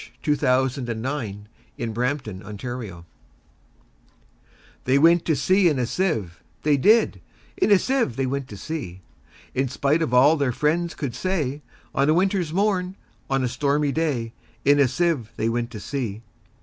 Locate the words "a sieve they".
5.77-6.75, 7.69-8.25, 14.79-15.47